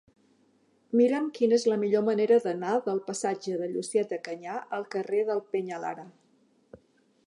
[1.01, 5.49] Mira'm quina és la millor manera d'anar del passatge de Llucieta Canyà al carrer del
[5.55, 6.13] Peñalara.